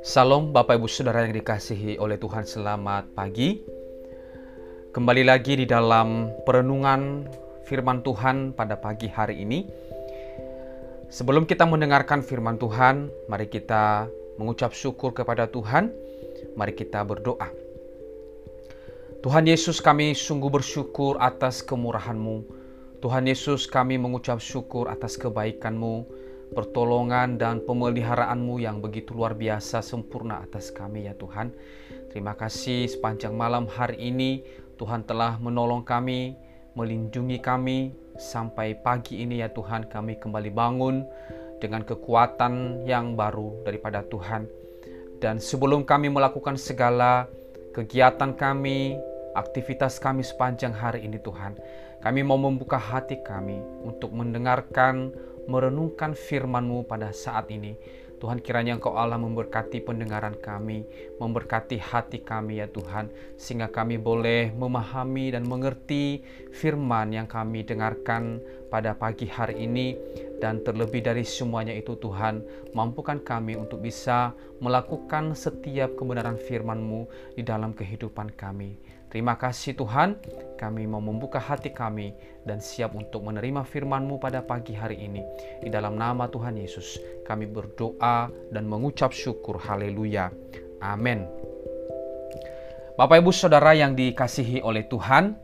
Salam 0.00 0.48
Bapak 0.56 0.80
Ibu 0.80 0.88
Saudara 0.88 1.28
yang 1.28 1.36
dikasihi 1.36 2.00
oleh 2.00 2.16
Tuhan 2.16 2.48
selamat 2.48 3.12
pagi. 3.12 3.60
Kembali 4.96 5.28
lagi 5.28 5.60
di 5.60 5.68
dalam 5.68 6.32
perenungan 6.48 7.28
firman 7.68 8.00
Tuhan 8.00 8.56
pada 8.56 8.80
pagi 8.80 9.12
hari 9.12 9.44
ini. 9.44 9.68
Sebelum 11.12 11.44
kita 11.44 11.68
mendengarkan 11.68 12.24
firman 12.24 12.56
Tuhan 12.56 13.12
Mari 13.28 13.52
kita 13.52 14.08
mengucap 14.40 14.72
syukur 14.72 15.12
kepada 15.12 15.52
Tuhan. 15.52 15.92
Mari 16.56 16.72
kita 16.72 17.04
berdoa. 17.04 17.52
Tuhan 19.20 19.52
Yesus 19.52 19.84
kami 19.84 20.16
sungguh 20.16 20.48
bersyukur 20.48 21.20
atas 21.20 21.60
kemurahan-Mu 21.60 22.57
Tuhan 22.98 23.30
Yesus 23.30 23.70
kami 23.70 23.94
mengucap 23.94 24.42
syukur 24.42 24.90
atas 24.90 25.14
kebaikan-Mu 25.22 26.02
pertolongan 26.50 27.38
dan 27.38 27.62
pemeliharaanmu 27.62 28.58
yang 28.58 28.82
begitu 28.82 29.14
luar 29.14 29.38
biasa 29.38 29.86
sempurna 29.86 30.42
atas 30.42 30.74
kami 30.74 31.06
ya 31.06 31.14
Tuhan. 31.14 31.54
Terima 32.10 32.34
kasih 32.34 32.90
sepanjang 32.90 33.38
malam 33.38 33.70
hari 33.70 34.10
ini 34.10 34.42
Tuhan 34.74 35.06
telah 35.06 35.38
menolong 35.38 35.86
kami, 35.86 36.34
melindungi 36.74 37.38
kami 37.38 37.94
sampai 38.18 38.74
pagi 38.74 39.22
ini 39.22 39.46
ya 39.46 39.48
Tuhan 39.54 39.86
kami 39.86 40.18
kembali 40.18 40.50
bangun 40.50 41.06
dengan 41.62 41.86
kekuatan 41.86 42.82
yang 42.82 43.14
baru 43.14 43.62
daripada 43.62 44.02
Tuhan. 44.02 44.50
Dan 45.22 45.38
sebelum 45.38 45.86
kami 45.86 46.10
melakukan 46.10 46.58
segala 46.58 47.30
kegiatan 47.78 48.34
kami, 48.34 48.98
aktivitas 49.34 50.00
kami 50.00 50.24
sepanjang 50.24 50.72
hari 50.72 51.04
ini 51.04 51.20
Tuhan, 51.20 51.58
kami 51.98 52.20
mau 52.22 52.38
membuka 52.38 52.78
hati 52.78 53.20
kami 53.20 53.58
untuk 53.82 54.14
mendengarkan 54.14 55.10
merenungkan 55.48 56.12
firman-Mu 56.12 56.84
pada 56.84 57.10
saat 57.10 57.48
ini. 57.48 57.74
Tuhan 58.18 58.42
kiranya 58.42 58.74
Engkau 58.74 58.98
Allah 58.98 59.14
memberkati 59.14 59.78
pendengaran 59.86 60.34
kami, 60.42 60.82
memberkati 61.22 61.78
hati 61.78 62.18
kami 62.18 62.58
ya 62.58 62.66
Tuhan, 62.66 63.14
sehingga 63.38 63.70
kami 63.70 63.94
boleh 63.94 64.50
memahami 64.50 65.30
dan 65.38 65.46
mengerti 65.46 66.26
firman 66.50 67.14
yang 67.14 67.30
kami 67.30 67.62
dengarkan 67.62 68.42
pada 68.68 68.92
pagi 68.94 69.28
hari 69.28 69.64
ini 69.64 69.96
dan 70.38 70.62
terlebih 70.62 71.02
dari 71.02 71.26
semuanya 71.26 71.74
itu 71.74 71.98
Tuhan, 71.98 72.44
mampukan 72.76 73.18
kami 73.20 73.58
untuk 73.58 73.82
bisa 73.82 74.32
melakukan 74.62 75.34
setiap 75.34 75.98
kebenaran 75.98 76.38
firman-Mu 76.38 77.34
di 77.34 77.42
dalam 77.42 77.74
kehidupan 77.74 78.36
kami. 78.38 78.78
Terima 79.08 79.40
kasih 79.40 79.72
Tuhan, 79.72 80.20
kami 80.60 80.84
mau 80.84 81.00
membuka 81.00 81.40
hati 81.40 81.72
kami 81.72 82.12
dan 82.44 82.60
siap 82.60 82.92
untuk 82.92 83.24
menerima 83.24 83.64
firman-Mu 83.64 84.20
pada 84.20 84.44
pagi 84.44 84.76
hari 84.76 85.00
ini. 85.00 85.24
Di 85.64 85.72
dalam 85.72 85.96
nama 85.96 86.28
Tuhan 86.28 86.60
Yesus, 86.60 87.00
kami 87.24 87.48
berdoa 87.48 88.28
dan 88.52 88.68
mengucap 88.68 89.16
syukur. 89.16 89.56
Haleluya. 89.56 90.28
Amin. 90.84 91.24
Bapak 93.00 93.24
Ibu 93.24 93.32
Saudara 93.32 93.72
yang 93.72 93.96
dikasihi 93.96 94.60
oleh 94.60 94.84
Tuhan, 94.90 95.38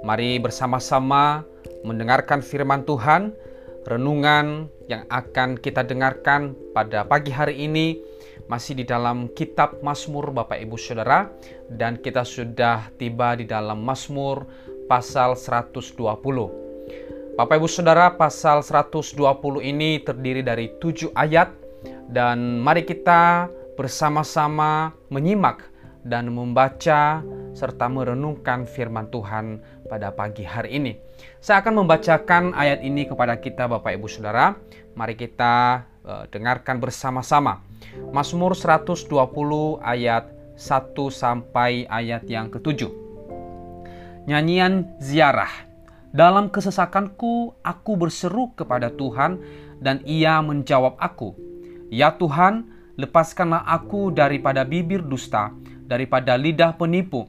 mari 0.00 0.40
bersama-sama 0.40 1.44
mendengarkan 1.84 2.40
firman 2.40 2.82
Tuhan, 2.88 3.36
renungan 3.84 4.68
yang 4.88 5.04
akan 5.08 5.60
kita 5.60 5.84
dengarkan 5.84 6.56
pada 6.72 7.04
pagi 7.04 7.32
hari 7.32 7.64
ini 7.68 8.00
masih 8.48 8.76
di 8.76 8.84
dalam 8.84 9.32
kitab 9.32 9.80
Mazmur 9.80 10.32
Bapak 10.32 10.60
Ibu 10.60 10.76
Saudara 10.76 11.32
dan 11.72 11.96
kita 11.96 12.24
sudah 12.24 12.92
tiba 13.00 13.36
di 13.36 13.48
dalam 13.48 13.80
Mazmur 13.80 14.44
pasal 14.84 15.36
120. 15.36 15.96
Bapak 17.34 17.56
Ibu 17.56 17.68
Saudara 17.68 18.12
pasal 18.14 18.60
120 18.62 19.16
ini 19.64 19.98
terdiri 20.04 20.44
dari 20.44 20.70
tujuh 20.76 21.10
ayat 21.16 21.50
dan 22.08 22.60
mari 22.60 22.84
kita 22.84 23.48
bersama-sama 23.74 24.94
menyimak 25.10 25.73
dan 26.04 26.28
membaca 26.30 27.24
serta 27.56 27.88
merenungkan 27.88 28.68
firman 28.68 29.08
Tuhan 29.08 29.62
pada 29.88 30.12
pagi 30.12 30.44
hari 30.44 30.76
ini. 30.76 30.92
Saya 31.40 31.64
akan 31.64 31.84
membacakan 31.84 32.52
ayat 32.52 32.84
ini 32.84 33.08
kepada 33.08 33.38
kita 33.40 33.70
Bapak 33.70 33.94
Ibu 33.96 34.06
Saudara. 34.10 34.58
Mari 34.94 35.14
kita 35.16 35.86
uh, 36.04 36.24
dengarkan 36.28 36.78
bersama-sama. 36.82 37.64
Mazmur 38.10 38.58
120 38.58 39.08
ayat 39.80 40.34
1 40.58 40.94
sampai 41.10 41.86
ayat 41.86 42.26
yang 42.26 42.50
ketujuh. 42.50 42.90
Nyanyian 44.26 44.98
ziarah. 44.98 45.50
Dalam 46.14 46.46
kesesakanku 46.46 47.58
aku 47.66 47.92
berseru 47.98 48.54
kepada 48.54 48.88
Tuhan 48.94 49.42
dan 49.82 49.98
ia 50.06 50.38
menjawab 50.38 50.94
aku. 50.96 51.34
Ya 51.90 52.14
Tuhan, 52.14 52.70
lepaskanlah 52.94 53.66
aku 53.66 54.14
daripada 54.14 54.62
bibir 54.62 55.02
dusta, 55.02 55.50
daripada 55.84 56.34
lidah 56.34 56.74
penipu. 56.76 57.28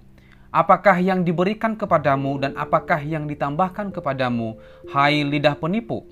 Apakah 0.55 0.95
yang 1.03 1.27
diberikan 1.27 1.75
kepadamu 1.75 2.39
dan 2.39 2.55
apakah 2.55 3.03
yang 3.03 3.27
ditambahkan 3.27 3.91
kepadamu, 3.91 4.55
hai 4.95 5.27
lidah 5.27 5.59
penipu? 5.59 6.07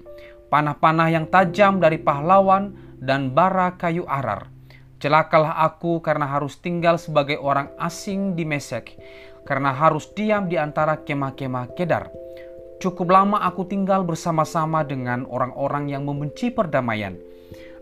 Panah-panah 0.51 1.07
yang 1.09 1.25
tajam 1.31 1.79
dari 1.79 1.95
pahlawan 1.95 2.75
dan 2.99 3.31
bara 3.31 3.79
kayu 3.79 4.03
arar. 4.03 4.51
Celakalah 4.99 5.63
aku 5.67 5.99
karena 5.99 6.27
harus 6.27 6.59
tinggal 6.59 6.95
sebagai 6.95 7.35
orang 7.39 7.71
asing 7.75 8.39
di 8.39 8.47
Mesek, 8.47 8.95
karena 9.43 9.75
harus 9.75 10.07
diam 10.15 10.47
di 10.47 10.55
antara 10.55 10.99
kemah-kemah 10.99 11.75
Kedar. 11.75 12.07
Cukup 12.79 13.11
lama 13.11 13.39
aku 13.43 13.67
tinggal 13.67 14.03
bersama-sama 14.03 14.83
dengan 14.83 15.23
orang-orang 15.27 15.91
yang 15.91 16.03
membenci 16.03 16.51
perdamaian. 16.51 17.15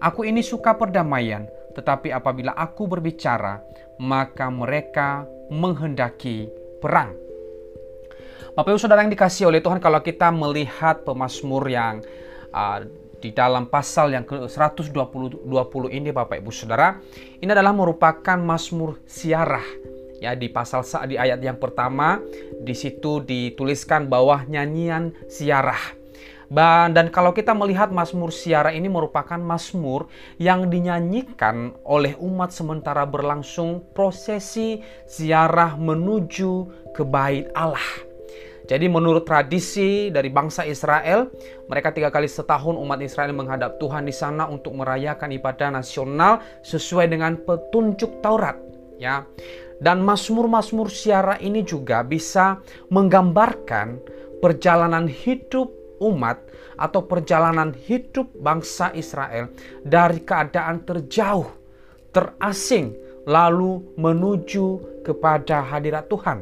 Aku 0.01 0.25
ini 0.25 0.41
suka 0.41 0.77
perdamaian, 0.77 1.45
tetapi 1.71 2.11
apabila 2.11 2.55
aku 2.55 2.87
berbicara, 2.87 3.59
maka 3.99 4.47
mereka 4.47 5.25
menghendaki 5.51 6.47
perang. 6.79 7.13
Bapak 8.51 8.75
Ibu 8.75 8.79
Saudara 8.83 9.03
yang 9.05 9.13
dikasih 9.13 9.47
oleh 9.47 9.63
Tuhan, 9.63 9.79
kalau 9.79 10.03
kita 10.03 10.27
melihat 10.27 11.07
pemazmur 11.07 11.71
yang 11.71 12.03
uh, 12.51 12.83
di 13.21 13.29
dalam 13.31 13.69
pasal 13.69 14.11
yang 14.11 14.25
ke-120 14.25 15.45
20 15.45 15.93
ini 15.93 16.09
Bapak 16.09 16.41
Ibu 16.41 16.51
Saudara, 16.51 16.97
ini 17.39 17.47
adalah 17.47 17.71
merupakan 17.71 18.35
Mazmur 18.35 18.97
siarah. 19.05 19.63
Ya, 20.21 20.38
di 20.38 20.49
pasal 20.49 20.85
di 21.09 21.17
ayat 21.17 21.41
yang 21.41 21.57
pertama 21.57 22.21
di 22.61 22.77
situ 22.77 23.21
dituliskan 23.25 24.09
bahwa 24.09 24.45
nyanyian 24.45 25.13
siarah. 25.29 26.00
Dan 26.51 27.07
kalau 27.16 27.31
kita 27.31 27.56
melihat 27.56 27.95
Mazmur 27.95 28.28
Siara 28.28 28.75
ini 28.75 28.91
merupakan 28.91 29.39
Mazmur 29.39 30.12
yang 30.35 30.67
dinyanyikan 30.67 31.79
oleh 31.88 32.19
umat 32.19 32.51
sementara 32.51 33.07
berlangsung 33.07 33.88
prosesi 33.95 34.84
ziarah 35.07 35.79
menuju 35.79 36.51
ke 36.91 37.07
bait 37.07 37.47
Allah. 37.56 38.12
Jadi 38.67 38.88
menurut 38.91 39.23
tradisi 39.23 40.12
dari 40.12 40.28
bangsa 40.28 40.67
Israel, 40.67 41.31
mereka 41.72 41.95
tiga 41.95 42.12
kali 42.12 42.28
setahun 42.28 42.75
umat 42.75 43.00
Israel 43.00 43.31
menghadap 43.31 43.79
Tuhan 43.79 44.03
di 44.03 44.12
sana 44.12 44.47
untuk 44.51 44.75
merayakan 44.75 45.31
ibadah 45.31 45.72
nasional 45.72 46.44
sesuai 46.68 47.07
dengan 47.12 47.39
petunjuk 47.39 48.19
Taurat. 48.19 48.59
Ya, 49.01 49.25
dan 49.81 50.06
Mazmur-Mazmur 50.06 50.94
siara 50.94 51.41
ini 51.41 51.66
juga 51.66 52.06
bisa 52.06 52.62
menggambarkan 52.94 53.97
perjalanan 54.45 55.09
hidup 55.09 55.81
umat 56.01 56.41
atau 56.75 57.06
perjalanan 57.06 57.72
hidup 57.72 58.34
bangsa 58.41 58.89
Israel 58.97 59.53
dari 59.85 60.25
keadaan 60.25 60.81
terjauh, 60.81 61.45
terasing, 62.09 62.97
lalu 63.29 63.85
menuju 63.95 65.00
kepada 65.06 65.62
hadirat 65.62 66.09
Tuhan. 66.09 66.41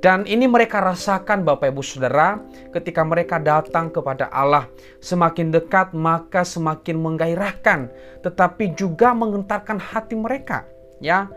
Dan 0.00 0.24
ini 0.24 0.48
mereka 0.48 0.80
rasakan 0.80 1.44
Bapak 1.44 1.76
Ibu 1.76 1.84
Saudara 1.84 2.40
ketika 2.72 3.04
mereka 3.04 3.36
datang 3.36 3.92
kepada 3.92 4.32
Allah. 4.32 4.64
Semakin 5.04 5.52
dekat 5.52 5.92
maka 5.92 6.40
semakin 6.40 6.96
menggairahkan 6.96 7.92
tetapi 8.24 8.72
juga 8.72 9.12
mengentarkan 9.12 9.76
hati 9.76 10.16
mereka. 10.16 10.64
Ya, 11.04 11.28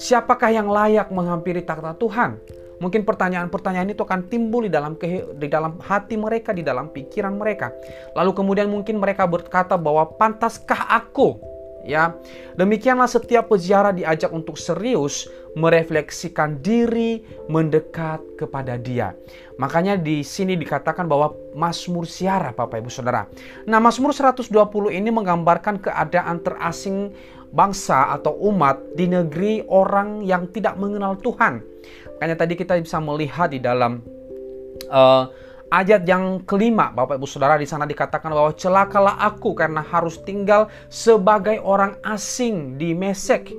siapakah 0.00 0.48
yang 0.48 0.72
layak 0.72 1.12
menghampiri 1.12 1.60
takhta 1.60 1.92
Tuhan? 2.00 2.40
Mungkin 2.78 3.02
pertanyaan-pertanyaan 3.02 3.90
itu 3.90 4.06
akan 4.06 4.30
timbul 4.30 4.66
di 4.66 4.72
dalam 4.72 4.94
di 5.38 5.48
dalam 5.50 5.78
hati 5.82 6.14
mereka, 6.14 6.54
di 6.54 6.62
dalam 6.62 6.90
pikiran 6.94 7.34
mereka. 7.34 7.74
Lalu 8.14 8.30
kemudian 8.34 8.70
mungkin 8.70 9.02
mereka 9.02 9.26
berkata 9.26 9.74
bahwa 9.74 10.06
pantaskah 10.14 10.86
aku 10.86 11.58
ya. 11.88 12.14
Demikianlah 12.58 13.08
setiap 13.08 13.48
peziarah 13.48 13.96
diajak 13.96 14.28
untuk 14.34 14.60
serius 14.60 15.26
merefleksikan 15.56 16.60
diri 16.60 17.24
mendekat 17.48 18.20
kepada 18.36 18.76
Dia. 18.76 19.16
Makanya 19.56 19.98
di 19.98 20.20
sini 20.22 20.54
dikatakan 20.54 21.08
bahwa 21.08 21.34
Mazmur 21.56 22.04
siara 22.06 22.54
Bapak 22.54 22.78
Ibu 22.84 22.90
Saudara. 22.92 23.26
Nah, 23.66 23.80
Mazmur 23.82 24.14
120 24.14 24.52
ini 24.92 25.10
menggambarkan 25.10 25.82
keadaan 25.82 26.44
terasing 26.44 27.10
bangsa 27.48 28.12
atau 28.12 28.36
umat 28.52 28.76
di 28.92 29.08
negeri 29.08 29.64
orang 29.72 30.20
yang 30.20 30.52
tidak 30.52 30.76
mengenal 30.76 31.16
Tuhan. 31.18 31.64
Makanya 32.18 32.34
tadi 32.34 32.58
kita 32.58 32.74
bisa 32.82 32.98
melihat 32.98 33.54
di 33.54 33.62
dalam 33.62 34.02
uh, 34.90 35.30
ayat 35.70 36.02
yang 36.02 36.42
kelima, 36.42 36.90
Bapak 36.90 37.22
Ibu 37.22 37.30
Saudara, 37.30 37.54
di 37.54 37.62
sana 37.62 37.86
dikatakan 37.86 38.34
bahwa 38.34 38.50
celakalah 38.58 39.22
aku 39.22 39.54
karena 39.54 39.86
harus 39.86 40.18
tinggal 40.26 40.66
sebagai 40.90 41.62
orang 41.62 41.94
asing 42.02 42.74
di 42.74 42.90
Mesek, 42.90 43.54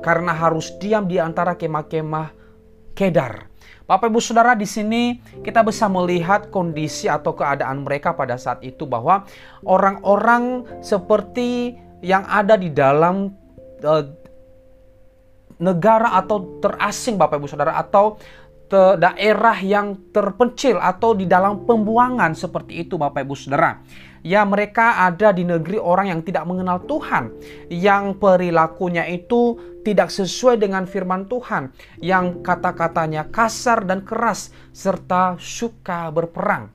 karena 0.00 0.32
harus 0.32 0.72
diam 0.80 1.04
di 1.04 1.20
antara 1.20 1.52
kemah-kemah 1.60 2.40
Kedar. 2.96 3.52
Bapak 3.84 4.08
Ibu 4.08 4.20
Saudara 4.22 4.56
di 4.56 4.64
sini 4.64 5.20
kita 5.44 5.60
bisa 5.60 5.84
melihat 5.92 6.48
kondisi 6.48 7.04
atau 7.04 7.36
keadaan 7.36 7.84
mereka 7.84 8.16
pada 8.16 8.40
saat 8.40 8.64
itu 8.64 8.88
bahwa 8.88 9.28
orang-orang 9.66 10.64
seperti 10.80 11.76
yang 12.00 12.24
ada 12.30 12.56
di 12.56 12.72
dalam 12.72 13.34
uh, 13.84 14.04
negara 15.60 16.16
atau 16.16 16.58
terasing 16.58 17.20
Bapak 17.20 17.36
Ibu 17.38 17.46
Saudara 17.46 17.76
atau 17.76 18.16
te 18.70 18.96
daerah 18.96 19.58
yang 19.58 19.98
terpencil 20.14 20.78
atau 20.78 21.12
di 21.12 21.26
dalam 21.26 21.66
pembuangan 21.66 22.32
seperti 22.38 22.86
itu 22.86 22.96
Bapak 22.96 23.26
Ibu 23.26 23.34
Saudara. 23.36 23.82
Ya 24.20 24.44
mereka 24.44 25.00
ada 25.00 25.32
di 25.32 25.48
negeri 25.48 25.80
orang 25.80 26.12
yang 26.12 26.20
tidak 26.20 26.44
mengenal 26.44 26.84
Tuhan, 26.84 27.32
yang 27.72 28.14
perilakunya 28.20 29.08
itu 29.08 29.56
tidak 29.80 30.12
sesuai 30.12 30.60
dengan 30.60 30.84
firman 30.84 31.24
Tuhan, 31.24 31.72
yang 32.04 32.44
kata-katanya 32.44 33.32
kasar 33.32 33.88
dan 33.88 34.04
keras 34.04 34.52
serta 34.76 35.40
suka 35.40 36.12
berperang. 36.12 36.68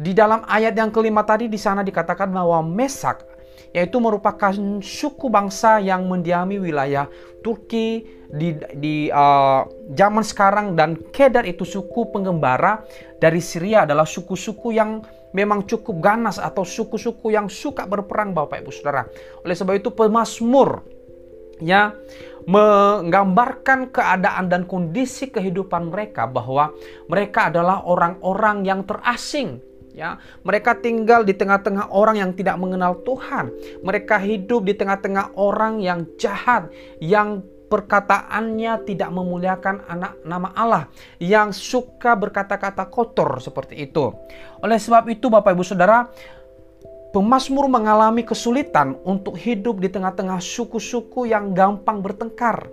Di 0.00 0.16
dalam 0.16 0.48
ayat 0.48 0.72
yang 0.78 0.88
kelima 0.88 1.28
tadi 1.28 1.50
di 1.50 1.60
sana 1.60 1.84
dikatakan 1.84 2.32
bahwa 2.32 2.64
Mesak 2.64 3.27
yaitu 3.76 4.00
merupakan 4.00 4.52
suku 4.80 5.28
bangsa 5.28 5.80
yang 5.82 6.08
mendiami 6.08 6.56
wilayah 6.56 7.06
Turki 7.38 8.02
di, 8.28 8.52
di 8.76 8.96
uh, 9.08 9.64
zaman 9.94 10.24
sekarang 10.26 10.76
dan 10.76 10.98
Kedar 11.14 11.48
itu 11.48 11.64
suku 11.64 12.12
pengembara 12.12 12.84
dari 13.16 13.40
Syria 13.40 13.88
adalah 13.88 14.04
suku-suku 14.04 14.74
yang 14.74 15.00
memang 15.32 15.64
cukup 15.64 16.00
ganas 16.00 16.36
atau 16.40 16.64
suku-suku 16.64 17.32
yang 17.32 17.48
suka 17.48 17.84
berperang 17.84 18.32
Bapak 18.32 18.64
Ibu 18.64 18.72
Saudara. 18.72 19.04
Oleh 19.44 19.56
sebab 19.56 19.76
itu 19.76 19.92
pemazmur 19.92 20.84
ya 21.62 21.94
menggambarkan 22.48 23.92
keadaan 23.92 24.48
dan 24.48 24.64
kondisi 24.64 25.28
kehidupan 25.28 25.92
mereka 25.92 26.24
bahwa 26.24 26.72
mereka 27.04 27.52
adalah 27.52 27.84
orang-orang 27.84 28.64
yang 28.64 28.80
terasing 28.88 29.60
ya 29.98 30.14
mereka 30.46 30.78
tinggal 30.78 31.26
di 31.26 31.34
tengah-tengah 31.34 31.90
orang 31.90 32.22
yang 32.22 32.30
tidak 32.38 32.54
mengenal 32.54 33.02
Tuhan 33.02 33.50
mereka 33.82 34.22
hidup 34.22 34.62
di 34.62 34.78
tengah-tengah 34.78 35.34
orang 35.34 35.82
yang 35.82 36.06
jahat 36.14 36.70
yang 37.02 37.42
perkataannya 37.66 38.86
tidak 38.86 39.10
memuliakan 39.10 39.82
anak 39.90 40.14
nama 40.22 40.54
Allah 40.54 40.84
yang 41.18 41.50
suka 41.50 42.14
berkata-kata 42.14 42.86
kotor 42.86 43.42
seperti 43.42 43.90
itu 43.90 44.14
oleh 44.62 44.78
sebab 44.78 45.10
itu 45.10 45.26
Bapak 45.26 45.58
Ibu 45.58 45.66
Saudara 45.66 46.06
Pemasmur 47.08 47.72
mengalami 47.72 48.20
kesulitan 48.20 49.00
untuk 49.00 49.40
hidup 49.40 49.80
di 49.80 49.88
tengah-tengah 49.88 50.44
suku-suku 50.44 51.24
yang 51.24 51.56
gampang 51.56 52.04
bertengkar 52.04 52.68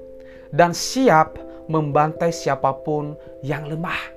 dan 0.51 0.75
siap 0.75 1.39
membantai 1.71 2.35
siapa 2.35 2.75
pun 2.83 3.15
yang 3.41 3.63
lemah. 3.63 4.14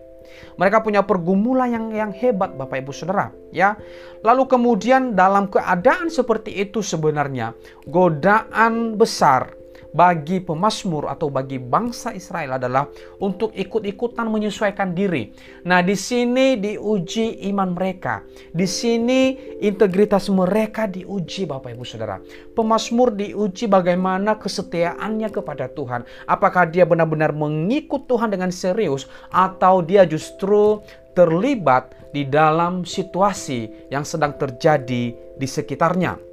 Mereka 0.59 0.83
punya 0.83 1.07
pergumulan 1.07 1.71
yang 1.71 1.87
yang 1.95 2.11
hebat 2.11 2.59
Bapak 2.59 2.83
Ibu 2.83 2.91
Saudara, 2.91 3.31
ya. 3.55 3.79
Lalu 4.27 4.51
kemudian 4.51 5.15
dalam 5.15 5.47
keadaan 5.47 6.11
seperti 6.11 6.59
itu 6.59 6.83
sebenarnya 6.83 7.55
godaan 7.87 8.99
besar 8.99 9.58
bagi 9.93 10.45
pemasmur 10.45 11.09
atau 11.09 11.33
bagi 11.33 11.57
bangsa 11.57 12.13
Israel 12.13 12.61
adalah 12.61 12.89
untuk 13.25 13.53
ikut-ikutan 13.57 14.29
menyesuaikan 14.29 14.93
diri. 14.93 15.33
Nah, 15.65 15.81
di 15.81 15.97
sini 15.97 16.61
diuji 16.61 17.49
iman 17.53 17.73
mereka. 17.73 18.25
Di 18.53 18.69
sini 18.69 19.37
integritas 19.65 20.29
mereka 20.29 20.85
diuji 20.85 21.49
Bapak 21.49 21.73
Ibu 21.73 21.85
Saudara. 21.89 22.21
Pemasmur 22.53 23.17
diuji 23.17 23.65
bagaimana 23.67 24.37
kesetiaannya 24.37 25.29
kepada 25.33 25.73
Tuhan. 25.73 26.05
Apakah 26.29 26.69
dia 26.69 26.85
benar-benar 26.85 27.33
mengikut 27.33 28.05
Tuhan 28.05 28.29
dengan 28.33 28.53
serius 28.53 29.09
atau 29.33 29.81
dia 29.81 30.05
justru 30.05 30.85
terlibat 31.17 31.99
di 32.15 32.23
dalam 32.25 32.87
situasi 32.87 33.91
yang 33.91 34.07
sedang 34.07 34.39
terjadi 34.39 35.13
di 35.13 35.47
sekitarnya. 35.47 36.28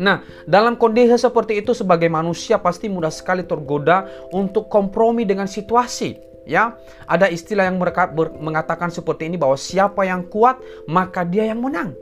Nah, 0.00 0.24
dalam 0.48 0.80
kondisi 0.80 1.12
seperti 1.20 1.60
itu 1.60 1.76
sebagai 1.76 2.08
manusia 2.08 2.56
pasti 2.56 2.88
mudah 2.88 3.12
sekali 3.12 3.44
tergoda 3.44 4.08
untuk 4.32 4.72
kompromi 4.72 5.28
dengan 5.28 5.44
situasi. 5.44 6.16
Ya, 6.48 6.74
ada 7.04 7.28
istilah 7.28 7.68
yang 7.68 7.76
mereka 7.76 8.08
mengatakan 8.40 8.88
seperti 8.88 9.28
ini 9.28 9.36
bahwa 9.36 9.60
siapa 9.60 10.08
yang 10.08 10.24
kuat 10.26 10.56
maka 10.88 11.22
dia 11.22 11.44
yang 11.46 11.60
menang. 11.60 11.92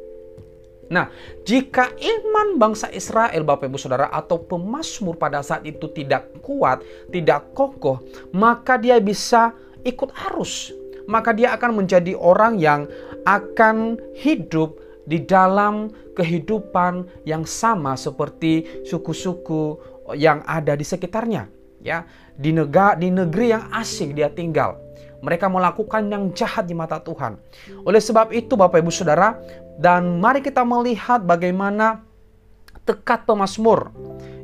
Nah, 0.88 1.12
jika 1.44 1.92
iman 1.92 2.56
bangsa 2.56 2.88
Israel, 2.88 3.44
Bapak 3.44 3.68
Ibu 3.68 3.76
Saudara, 3.76 4.08
atau 4.08 4.40
pemasmur 4.40 5.20
pada 5.20 5.44
saat 5.44 5.68
itu 5.68 5.84
tidak 5.92 6.32
kuat, 6.40 6.80
tidak 7.12 7.52
kokoh, 7.52 8.00
maka 8.32 8.80
dia 8.80 8.96
bisa 8.96 9.52
ikut 9.84 10.08
arus. 10.32 10.72
Maka 11.04 11.36
dia 11.36 11.52
akan 11.52 11.84
menjadi 11.84 12.16
orang 12.16 12.56
yang 12.56 12.88
akan 13.28 14.00
hidup 14.16 14.80
di 15.08 15.24
dalam 15.24 15.88
kehidupan 16.12 17.24
yang 17.24 17.48
sama 17.48 17.96
seperti 17.96 18.84
suku-suku 18.84 19.80
yang 20.12 20.44
ada 20.44 20.76
di 20.76 20.84
sekitarnya 20.84 21.48
ya. 21.80 22.04
Di 22.38 22.52
negara 22.52 22.94
di 22.94 23.08
negeri 23.08 23.56
yang 23.56 23.72
asing 23.72 24.12
dia 24.12 24.28
tinggal. 24.28 24.76
Mereka 25.24 25.50
melakukan 25.50 26.06
yang 26.06 26.30
jahat 26.30 26.70
di 26.70 26.78
mata 26.78 27.02
Tuhan. 27.02 27.40
Oleh 27.82 27.98
sebab 27.98 28.30
itu 28.30 28.54
Bapak 28.54 28.78
Ibu 28.78 28.92
Saudara 28.94 29.34
dan 29.80 30.22
mari 30.22 30.38
kita 30.44 30.62
melihat 30.62 31.24
bagaimana 31.26 32.06
tekat 32.86 33.26
pemazmur 33.26 33.90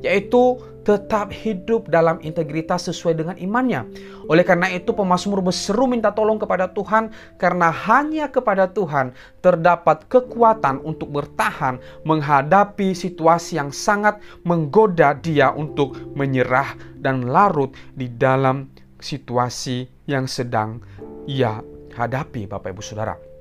yaitu 0.02 0.58
tetap 0.84 1.32
hidup 1.32 1.88
dalam 1.88 2.20
integritas 2.20 2.86
sesuai 2.86 3.16
dengan 3.18 3.36
imannya. 3.40 3.88
Oleh 4.28 4.44
karena 4.44 4.68
itu 4.70 4.92
pemazmur 4.92 5.40
berseru 5.40 5.88
minta 5.88 6.12
tolong 6.12 6.36
kepada 6.36 6.70
Tuhan 6.70 7.10
karena 7.40 7.72
hanya 7.72 8.28
kepada 8.28 8.68
Tuhan 8.70 9.16
terdapat 9.40 10.06
kekuatan 10.06 10.84
untuk 10.84 11.10
bertahan 11.10 11.80
menghadapi 12.04 12.92
situasi 12.92 13.56
yang 13.56 13.72
sangat 13.72 14.20
menggoda 14.44 15.16
dia 15.16 15.50
untuk 15.56 15.96
menyerah 16.12 16.76
dan 17.00 17.32
larut 17.32 17.72
di 17.96 18.12
dalam 18.12 18.68
situasi 19.00 19.88
yang 20.04 20.28
sedang 20.28 20.84
ia 21.24 21.60
hadapi 21.96 22.44
Bapak 22.44 22.76
Ibu 22.76 22.84
Saudara. 22.84 23.33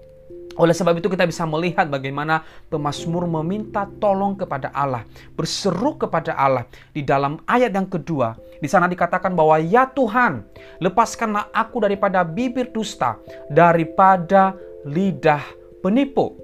Oleh 0.60 0.76
sebab 0.76 1.00
itu 1.00 1.10
kita 1.10 1.26
bisa 1.26 1.48
melihat 1.48 1.90
bagaimana 1.90 2.46
pemazmur 2.68 3.26
meminta 3.26 3.88
tolong 3.98 4.38
kepada 4.38 4.70
Allah, 4.76 5.08
berseru 5.34 5.96
kepada 5.98 6.36
Allah 6.36 6.68
di 6.92 7.02
dalam 7.02 7.42
ayat 7.48 7.74
yang 7.74 7.88
kedua. 7.88 8.38
Di 8.60 8.68
sana 8.70 8.86
dikatakan 8.92 9.34
bahwa 9.34 9.58
ya 9.64 9.88
Tuhan, 9.90 10.46
lepaskanlah 10.84 11.50
aku 11.56 11.84
daripada 11.84 12.22
bibir 12.22 12.70
dusta, 12.70 13.18
daripada 13.50 14.54
lidah 14.84 15.42
penipu. 15.80 16.43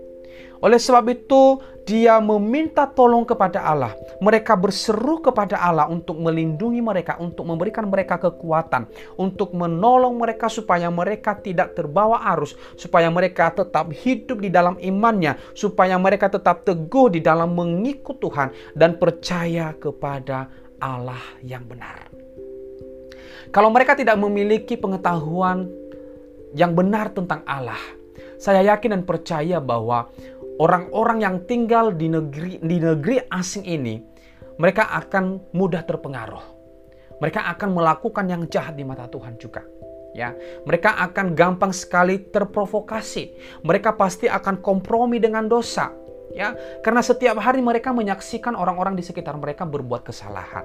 Oleh 0.59 0.75
sebab 0.75 1.07
itu, 1.07 1.63
dia 1.87 2.21
meminta 2.21 2.85
tolong 2.85 3.25
kepada 3.25 3.65
Allah. 3.65 3.95
Mereka 4.21 4.53
berseru 4.59 5.23
kepada 5.23 5.57
Allah 5.57 5.89
untuk 5.89 6.19
melindungi 6.21 6.83
mereka, 6.83 7.17
untuk 7.17 7.49
memberikan 7.49 7.89
mereka 7.89 8.21
kekuatan, 8.21 8.85
untuk 9.17 9.55
menolong 9.57 10.19
mereka 10.19 10.51
supaya 10.51 10.91
mereka 10.93 11.33
tidak 11.39 11.73
terbawa 11.73 12.21
arus, 12.35 12.53
supaya 12.77 13.09
mereka 13.09 13.49
tetap 13.49 13.89
hidup 13.89 14.37
di 14.37 14.53
dalam 14.53 14.77
imannya, 14.77 15.39
supaya 15.57 15.97
mereka 15.97 16.29
tetap 16.29 16.61
teguh 16.67 17.09
di 17.09 17.25
dalam 17.25 17.57
mengikut 17.57 18.21
Tuhan 18.21 18.53
dan 18.77 19.01
percaya 19.01 19.73
kepada 19.73 20.45
Allah 20.77 21.23
yang 21.41 21.65
benar. 21.65 22.05
Kalau 23.49 23.73
mereka 23.73 23.97
tidak 23.97 24.13
memiliki 24.21 24.77
pengetahuan 24.77 25.65
yang 26.53 26.77
benar 26.77 27.09
tentang 27.09 27.41
Allah, 27.49 27.81
saya 28.37 28.61
yakin 28.61 28.95
dan 28.95 29.03
percaya 29.03 29.57
bahwa 29.57 30.07
orang-orang 30.59 31.23
yang 31.23 31.35
tinggal 31.47 31.95
di 31.95 32.11
negeri 32.11 32.59
di 32.59 32.77
negeri 32.77 33.17
asing 33.31 33.63
ini 33.63 33.95
mereka 34.59 34.91
akan 34.91 35.55
mudah 35.55 35.87
terpengaruh. 35.87 36.59
Mereka 37.19 37.47
akan 37.55 37.69
melakukan 37.75 38.25
yang 38.27 38.43
jahat 38.47 38.75
di 38.75 38.83
mata 38.83 39.07
Tuhan 39.07 39.39
juga. 39.39 39.63
Ya, 40.11 40.35
mereka 40.67 40.99
akan 40.99 41.31
gampang 41.35 41.71
sekali 41.71 42.19
terprovokasi. 42.19 43.31
Mereka 43.63 43.95
pasti 43.95 44.27
akan 44.27 44.59
kompromi 44.59 45.19
dengan 45.19 45.47
dosa. 45.47 45.91
Ya, 46.35 46.53
karena 46.85 47.01
setiap 47.01 47.39
hari 47.41 47.63
mereka 47.63 47.89
menyaksikan 47.89 48.53
orang-orang 48.53 48.93
di 48.93 49.03
sekitar 49.03 49.33
mereka 49.39 49.65
berbuat 49.65 50.05
kesalahan. 50.05 50.63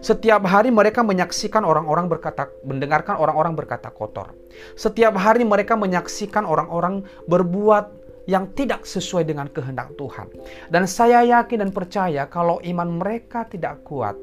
Setiap 0.00 0.46
hari 0.46 0.70
mereka 0.70 1.02
menyaksikan 1.02 1.66
orang-orang 1.66 2.06
berkata, 2.06 2.48
mendengarkan 2.62 3.18
orang-orang 3.18 3.58
berkata 3.58 3.90
kotor. 3.90 4.32
Setiap 4.78 5.18
hari 5.18 5.42
mereka 5.42 5.74
menyaksikan 5.74 6.46
orang-orang 6.46 7.04
berbuat 7.26 8.07
yang 8.28 8.52
tidak 8.52 8.84
sesuai 8.84 9.24
dengan 9.24 9.48
kehendak 9.48 9.96
Tuhan. 9.96 10.28
Dan 10.68 10.84
saya 10.84 11.24
yakin 11.24 11.64
dan 11.64 11.70
percaya 11.72 12.28
kalau 12.28 12.60
iman 12.60 13.00
mereka 13.00 13.48
tidak 13.48 13.80
kuat, 13.88 14.14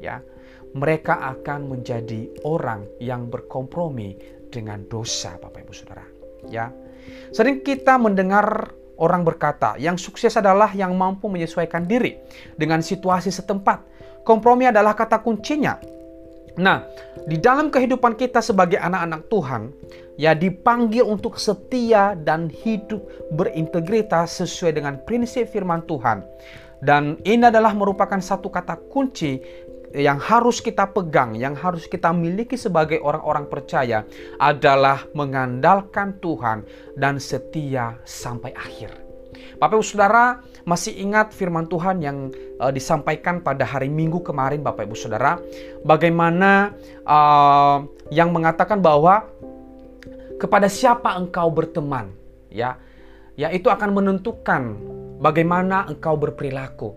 ya, 0.00 0.24
mereka 0.72 1.20
akan 1.36 1.68
menjadi 1.68 2.24
orang 2.48 2.88
yang 3.04 3.28
berkompromi 3.28 4.16
dengan 4.48 4.88
dosa, 4.88 5.36
Bapak 5.36 5.68
Ibu 5.68 5.74
Saudara. 5.76 6.06
Ya. 6.48 6.72
Sering 7.36 7.60
kita 7.60 8.00
mendengar 8.00 8.72
orang 8.96 9.28
berkata, 9.28 9.76
yang 9.76 10.00
sukses 10.00 10.32
adalah 10.40 10.72
yang 10.72 10.96
mampu 10.96 11.28
menyesuaikan 11.28 11.84
diri 11.84 12.16
dengan 12.56 12.80
situasi 12.80 13.28
setempat. 13.28 13.84
Kompromi 14.24 14.72
adalah 14.72 14.96
kata 14.96 15.20
kuncinya. 15.20 15.99
Nah, 16.58 16.82
di 17.28 17.38
dalam 17.38 17.70
kehidupan 17.70 18.18
kita 18.18 18.42
sebagai 18.42 18.80
anak-anak 18.80 19.30
Tuhan, 19.30 19.62
ya 20.18 20.34
dipanggil 20.34 21.06
untuk 21.06 21.38
setia 21.38 22.18
dan 22.18 22.50
hidup 22.50 23.04
berintegritas 23.34 24.42
sesuai 24.42 24.82
dengan 24.82 24.98
prinsip 25.06 25.46
firman 25.46 25.86
Tuhan. 25.86 26.26
Dan 26.80 27.20
ini 27.28 27.44
adalah 27.44 27.76
merupakan 27.76 28.18
satu 28.18 28.48
kata 28.48 28.80
kunci 28.88 29.36
yang 29.90 30.22
harus 30.22 30.62
kita 30.62 30.86
pegang, 30.90 31.34
yang 31.34 31.58
harus 31.58 31.90
kita 31.90 32.14
miliki 32.14 32.54
sebagai 32.54 33.02
orang-orang 33.02 33.50
percaya 33.50 34.06
adalah 34.38 35.02
mengandalkan 35.12 36.16
Tuhan 36.22 36.62
dan 36.94 37.18
setia 37.18 37.98
sampai 38.06 38.54
akhir. 38.54 39.09
Bapak 39.58 39.80
Ibu 39.80 39.86
Saudara 39.86 40.40
masih 40.64 40.96
ingat 40.98 41.32
firman 41.36 41.68
Tuhan 41.68 42.00
yang 42.00 42.32
uh, 42.60 42.72
disampaikan 42.72 43.40
pada 43.40 43.64
hari 43.66 43.88
Minggu 43.92 44.20
kemarin 44.24 44.64
Bapak 44.64 44.88
Ibu 44.88 44.96
Saudara 44.96 45.40
bagaimana 45.84 46.74
uh, 47.04 47.84
yang 48.12 48.32
mengatakan 48.34 48.80
bahwa 48.80 49.28
kepada 50.40 50.68
siapa 50.72 51.14
engkau 51.16 51.52
berteman 51.52 52.12
ya 52.48 52.80
ya 53.36 53.52
itu 53.52 53.68
akan 53.68 53.96
menentukan 53.96 54.76
bagaimana 55.20 55.86
engkau 55.86 56.16
berperilaku. 56.16 56.96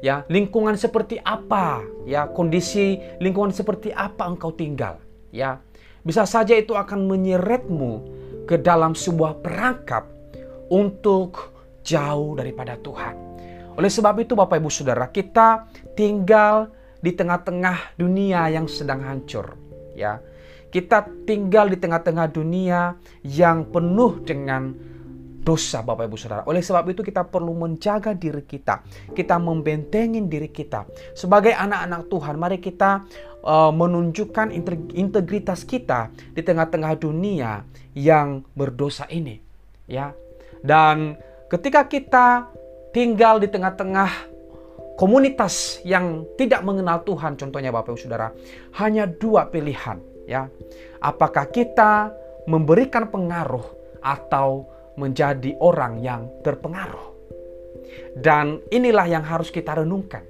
Ya, 0.00 0.24
lingkungan 0.32 0.80
seperti 0.80 1.20
apa? 1.22 1.84
Ya, 2.08 2.26
kondisi 2.26 2.98
lingkungan 3.20 3.52
seperti 3.52 3.92
apa 3.92 4.26
engkau 4.26 4.50
tinggal? 4.50 4.96
Ya, 5.28 5.60
bisa 6.02 6.24
saja 6.24 6.56
itu 6.56 6.72
akan 6.72 7.04
menyeretmu 7.04 7.92
ke 8.48 8.56
dalam 8.56 8.96
sebuah 8.96 9.44
perangkap 9.44 10.08
untuk 10.70 11.52
jauh 11.82 12.38
daripada 12.38 12.78
Tuhan. 12.78 13.14
Oleh 13.76 13.90
sebab 13.90 14.22
itu 14.22 14.38
Bapak 14.38 14.62
Ibu 14.62 14.70
Saudara, 14.70 15.10
kita 15.10 15.66
tinggal 15.98 16.70
di 17.00 17.16
tengah-tengah 17.16 17.96
dunia 17.96 18.46
yang 18.52 18.68
sedang 18.68 19.02
hancur, 19.02 19.56
ya. 19.96 20.20
Kita 20.70 21.02
tinggal 21.26 21.66
di 21.66 21.80
tengah-tengah 21.80 22.30
dunia 22.30 22.94
yang 23.26 23.66
penuh 23.74 24.22
dengan 24.22 24.70
dosa 25.40 25.82
Bapak 25.82 26.06
Ibu 26.06 26.16
Saudara. 26.20 26.46
Oleh 26.46 26.62
sebab 26.62 26.92
itu 26.92 27.02
kita 27.02 27.26
perlu 27.26 27.56
menjaga 27.56 28.14
diri 28.14 28.44
kita. 28.46 28.84
Kita 29.10 29.40
membentengin 29.40 30.30
diri 30.30 30.52
kita. 30.52 30.86
Sebagai 31.16 31.56
anak-anak 31.56 32.06
Tuhan, 32.06 32.34
mari 32.38 32.62
kita 32.62 33.02
uh, 33.42 33.72
menunjukkan 33.72 34.52
integritas 34.94 35.66
kita 35.66 36.12
di 36.36 36.44
tengah-tengah 36.44 36.94
dunia 37.00 37.64
yang 37.96 38.46
berdosa 38.54 39.08
ini, 39.10 39.40
ya. 39.90 40.14
Dan 40.60 41.16
ketika 41.48 41.88
kita 41.88 42.48
tinggal 42.92 43.40
di 43.40 43.48
tengah-tengah 43.48 44.28
komunitas 45.00 45.80
yang 45.86 46.28
tidak 46.36 46.60
mengenal 46.60 47.00
Tuhan, 47.04 47.40
contohnya 47.40 47.72
Bapak 47.72 47.96
Ibu 47.96 48.00
Saudara, 48.00 48.28
hanya 48.76 49.08
dua 49.08 49.48
pilihan, 49.48 49.96
ya. 50.28 50.46
Apakah 51.00 51.48
kita 51.48 52.12
memberikan 52.44 53.08
pengaruh 53.08 53.64
atau 54.04 54.68
menjadi 55.00 55.56
orang 55.60 56.04
yang 56.04 56.28
terpengaruh. 56.44 57.16
Dan 58.12 58.60
inilah 58.68 59.06
yang 59.08 59.24
harus 59.24 59.48
kita 59.48 59.80
renungkan. 59.80 60.24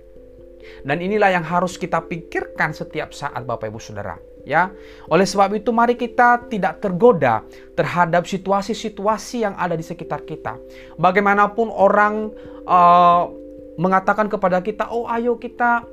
Dan 0.84 1.00
inilah 1.00 1.34
yang 1.34 1.44
harus 1.44 1.80
kita 1.80 2.04
pikirkan 2.04 2.76
setiap 2.76 3.10
saat 3.10 3.42
Bapak 3.42 3.72
Ibu 3.72 3.80
Saudara. 3.80 4.29
Ya, 4.49 4.73
oleh 5.12 5.28
sebab 5.28 5.52
itu 5.52 5.68
mari 5.68 5.94
kita 6.00 6.49
tidak 6.49 6.80
tergoda 6.80 7.44
terhadap 7.76 8.25
situasi-situasi 8.25 9.44
yang 9.44 9.54
ada 9.54 9.76
di 9.76 9.85
sekitar 9.85 10.25
kita. 10.25 10.56
Bagaimanapun 10.97 11.68
orang 11.68 12.32
uh, 12.64 13.28
mengatakan 13.76 14.32
kepada 14.32 14.64
kita, 14.64 14.88
"Oh, 14.88 15.04
ayo 15.04 15.37
kita 15.37 15.85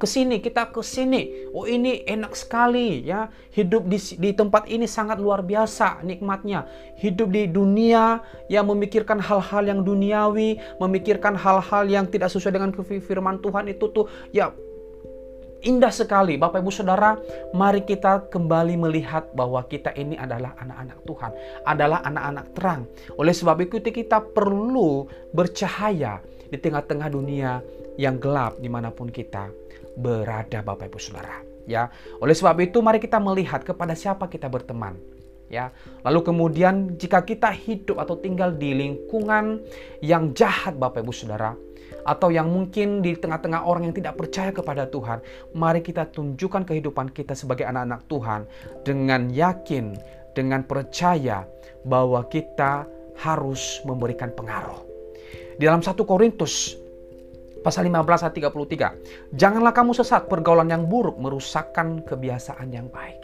ke 0.00 0.08
sini, 0.08 0.40
kita 0.40 0.72
ke 0.72 0.80
sini. 0.80 1.52
Oh 1.52 1.68
ini 1.68 2.00
enak 2.08 2.32
sekali 2.32 3.04
ya. 3.04 3.28
Hidup 3.52 3.84
di, 3.84 4.00
di 4.16 4.32
tempat 4.32 4.64
ini 4.72 4.88
sangat 4.88 5.20
luar 5.20 5.44
biasa 5.44 6.00
nikmatnya. 6.00 6.64
Hidup 6.96 7.28
di 7.28 7.44
dunia 7.44 8.24
yang 8.48 8.72
memikirkan 8.72 9.20
hal-hal 9.20 9.68
yang 9.68 9.84
duniawi, 9.84 10.56
memikirkan 10.80 11.36
hal-hal 11.36 11.84
yang 11.84 12.08
tidak 12.08 12.32
sesuai 12.32 12.56
dengan 12.56 12.72
firman 12.80 13.44
Tuhan 13.44 13.68
itu 13.68 13.92
tuh 13.92 14.08
ya 14.32 14.48
indah 15.64 15.92
sekali. 15.92 16.36
Bapak 16.40 16.60
Ibu 16.64 16.72
Saudara, 16.72 17.16
mari 17.52 17.84
kita 17.84 18.28
kembali 18.32 18.80
melihat 18.80 19.28
bahwa 19.36 19.60
kita 19.68 19.92
ini 19.96 20.16
adalah 20.16 20.56
anak-anak 20.60 20.98
Tuhan, 21.04 21.32
adalah 21.68 21.98
anak-anak 22.04 22.46
terang. 22.56 22.82
Oleh 23.16 23.34
sebab 23.36 23.60
itu 23.64 23.80
kita 23.80 24.20
perlu 24.20 25.08
bercahaya 25.32 26.20
di 26.50 26.58
tengah-tengah 26.58 27.08
dunia 27.12 27.60
yang 28.00 28.16
gelap 28.16 28.58
di 28.58 28.68
mana 28.72 28.88
pun 28.90 29.12
kita 29.12 29.52
berada 30.00 30.64
Bapak 30.64 30.90
Ibu 30.90 30.98
Saudara. 30.98 31.36
Ya, 31.68 31.92
oleh 32.18 32.34
sebab 32.34 32.58
itu 32.64 32.82
mari 32.82 32.98
kita 32.98 33.20
melihat 33.22 33.62
kepada 33.62 33.94
siapa 33.94 34.26
kita 34.26 34.50
berteman. 34.50 34.96
Ya, 35.50 35.74
lalu 36.06 36.22
kemudian 36.22 36.94
jika 36.94 37.26
kita 37.26 37.50
hidup 37.50 37.98
atau 37.98 38.14
tinggal 38.14 38.54
di 38.54 38.70
lingkungan 38.70 39.58
yang 39.98 40.30
jahat 40.30 40.78
Bapak 40.78 41.02
Ibu 41.02 41.10
Saudara, 41.10 41.58
atau 42.04 42.28
yang 42.32 42.48
mungkin 42.48 43.04
di 43.04 43.16
tengah-tengah 43.16 43.64
orang 43.64 43.90
yang 43.90 43.94
tidak 43.96 44.16
percaya 44.16 44.50
kepada 44.50 44.88
Tuhan, 44.88 45.20
mari 45.56 45.80
kita 45.84 46.08
tunjukkan 46.10 46.66
kehidupan 46.66 47.12
kita 47.12 47.36
sebagai 47.36 47.66
anak-anak 47.68 48.04
Tuhan 48.08 48.40
dengan 48.84 49.30
yakin, 49.30 49.96
dengan 50.32 50.64
percaya 50.64 51.44
bahwa 51.84 52.24
kita 52.28 52.84
harus 53.20 53.84
memberikan 53.84 54.32
pengaruh. 54.32 54.80
Di 55.60 55.68
dalam 55.68 55.84
1 55.84 55.92
Korintus 56.08 56.80
Pasal 57.60 57.92
15 57.92 58.24
ayat 58.24 58.34
33. 58.56 59.36
Janganlah 59.36 59.76
kamu 59.76 59.92
sesat, 59.92 60.32
pergaulan 60.32 60.72
yang 60.72 60.88
buruk 60.88 61.20
merusakkan 61.20 62.00
kebiasaan 62.08 62.72
yang 62.72 62.88
baik. 62.88 63.20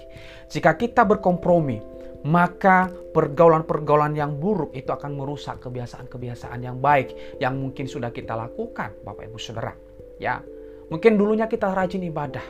Jika 0.53 0.77
kita 0.77 1.09
berkompromi, 1.09 1.81
maka 2.27 2.91
pergaulan-pergaulan 2.91 4.19
yang 4.19 4.35
buruk 4.43 4.75
itu 4.75 4.91
akan 4.91 5.15
merusak 5.15 5.63
kebiasaan-kebiasaan 5.63 6.59
yang 6.59 6.83
baik 6.83 7.39
yang 7.39 7.55
mungkin 7.55 7.87
sudah 7.87 8.11
kita 8.11 8.35
lakukan, 8.35 8.99
Bapak 9.07 9.31
Ibu 9.31 9.39
Saudara. 9.39 9.71
Ya, 10.19 10.43
mungkin 10.91 11.15
dulunya 11.15 11.47
kita 11.47 11.71
rajin 11.71 12.03
ibadah, 12.03 12.43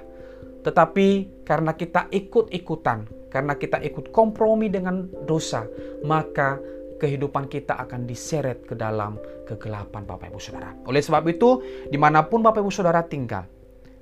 tetapi 0.65 1.43
karena 1.45 1.77
kita 1.77 2.09
ikut-ikutan, 2.09 3.29
karena 3.29 3.53
kita 3.61 3.85
ikut 3.85 4.09
kompromi 4.17 4.73
dengan 4.73 5.13
dosa, 5.29 5.69
maka 6.09 6.57
kehidupan 6.97 7.53
kita 7.53 7.77
akan 7.77 8.09
diseret 8.09 8.65
ke 8.65 8.73
dalam 8.73 9.21
kegelapan 9.45 10.09
Bapak 10.09 10.33
Ibu 10.33 10.41
Saudara. 10.41 10.73
Oleh 10.89 11.05
sebab 11.05 11.29
itu, 11.29 11.61
di 11.93 12.01
mana 12.01 12.25
pun 12.25 12.41
Bapak 12.41 12.65
Ibu 12.65 12.73
Saudara 12.73 13.05
tinggal, 13.05 13.45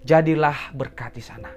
jadilah 0.07 0.71
berkat 0.71 1.19
di 1.19 1.25
sana. 1.25 1.51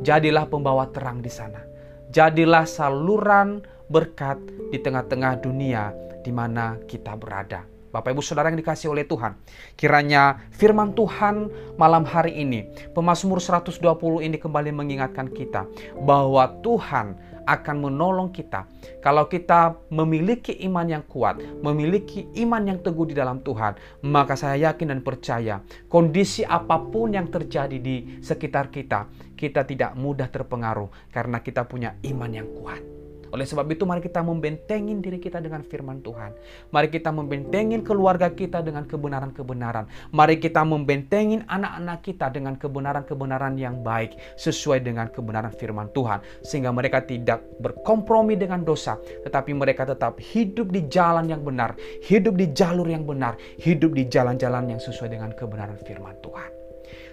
Jadilah 0.00 0.46
pembawa 0.46 0.86
terang 0.94 1.18
di 1.18 1.28
sana. 1.28 1.73
Jadilah 2.12 2.68
saluran 2.68 3.64
berkat 3.88 4.40
di 4.72 4.80
tengah-tengah 4.80 5.40
dunia 5.40 5.92
di 6.24 6.32
mana 6.32 6.80
kita 6.88 7.16
berada. 7.16 7.64
Bapak 7.94 8.10
Ibu 8.10 8.26
Saudara 8.26 8.50
yang 8.50 8.58
dikasih 8.58 8.90
oleh 8.90 9.06
Tuhan. 9.06 9.38
Kiranya 9.78 10.42
firman 10.50 10.98
Tuhan 10.98 11.46
malam 11.78 12.02
hari 12.02 12.34
ini, 12.34 12.66
Pemasmur 12.90 13.38
120 13.38 13.78
ini 14.18 14.34
kembali 14.34 14.74
mengingatkan 14.74 15.30
kita 15.30 15.62
bahwa 16.02 16.58
Tuhan 16.66 17.14
akan 17.44 17.88
menolong 17.88 18.32
kita. 18.32 18.66
Kalau 19.00 19.28
kita 19.28 19.76
memiliki 19.92 20.52
iman 20.64 20.84
yang 20.88 21.04
kuat, 21.04 21.40
memiliki 21.60 22.28
iman 22.44 22.64
yang 22.64 22.78
teguh 22.80 23.12
di 23.12 23.14
dalam 23.16 23.40
Tuhan, 23.44 24.04
maka 24.04 24.36
saya 24.36 24.72
yakin 24.72 24.92
dan 24.92 25.00
percaya 25.00 25.60
kondisi 25.88 26.44
apa 26.44 26.80
pun 26.80 27.12
yang 27.16 27.28
terjadi 27.28 27.76
di 27.80 28.20
sekitar 28.20 28.68
kita, 28.72 29.08
kita 29.36 29.64
tidak 29.68 29.92
mudah 29.96 30.28
terpengaruh 30.28 31.12
karena 31.12 31.40
kita 31.44 31.64
punya 31.68 31.96
iman 32.04 32.30
yang 32.32 32.48
kuat. 32.56 32.93
Oleh 33.34 33.50
sebab 33.50 33.66
itu 33.66 33.82
mari 33.82 33.98
kita 33.98 34.22
membentengin 34.22 35.02
diri 35.02 35.18
kita 35.18 35.42
dengan 35.42 35.66
firman 35.66 35.98
Tuhan. 36.06 36.38
Mari 36.70 36.86
kita 36.86 37.10
membentengin 37.10 37.82
keluarga 37.82 38.30
kita 38.30 38.62
dengan 38.62 38.86
kebenaran-kebenaran. 38.86 39.90
Mari 40.14 40.38
kita 40.38 40.62
membentengin 40.62 41.42
anak-anak 41.50 42.06
kita 42.06 42.30
dengan 42.30 42.54
kebenaran-kebenaran 42.54 43.58
yang 43.58 43.82
baik 43.82 44.14
sesuai 44.38 44.86
dengan 44.86 45.10
kebenaran 45.10 45.50
firman 45.50 45.90
Tuhan. 45.90 46.22
Sehingga 46.46 46.70
mereka 46.70 47.02
tidak 47.02 47.42
berkompromi 47.58 48.38
dengan 48.38 48.62
dosa. 48.62 49.02
Tetapi 49.02 49.50
mereka 49.50 49.82
tetap 49.82 50.22
hidup 50.22 50.70
di 50.70 50.86
jalan 50.86 51.26
yang 51.26 51.42
benar. 51.42 51.74
Hidup 52.06 52.38
di 52.38 52.54
jalur 52.54 52.86
yang 52.86 53.02
benar. 53.02 53.34
Hidup 53.58 53.98
di 53.98 54.06
jalan-jalan 54.06 54.70
yang 54.70 54.78
sesuai 54.78 55.10
dengan 55.10 55.34
kebenaran 55.34 55.82
firman 55.82 56.14
Tuhan. 56.22 56.63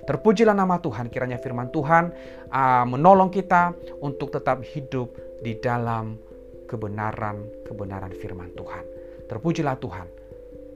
Terpujilah 0.06 0.58
nama 0.58 0.82
Tuhan, 0.82 1.08
kiranya 1.14 1.38
firman 1.38 1.70
Tuhan 1.70 2.14
uh, 2.50 2.86
menolong 2.90 3.30
kita 3.30 3.74
untuk 4.02 4.34
tetap 4.34 4.66
hidup 4.66 5.14
di 5.42 5.58
dalam 5.58 6.18
kebenaran-kebenaran 6.66 8.14
firman 8.16 8.50
Tuhan. 8.56 8.84
Terpujilah 9.28 9.76
Tuhan. 9.78 10.08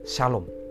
Shalom. 0.06 0.65